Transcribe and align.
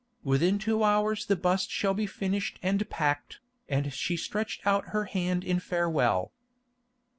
Within 0.23 0.57
two 0.57 0.83
hours 0.83 1.27
the 1.27 1.35
bust 1.35 1.69
shall 1.69 1.93
be 1.93 2.07
finished 2.07 2.57
and 2.63 2.89
packed," 2.89 3.37
and 3.69 3.93
she 3.93 4.17
stretched 4.17 4.65
out 4.65 4.85
her 4.95 5.05
hand 5.05 5.43
in 5.43 5.59
farewell. 5.59 6.31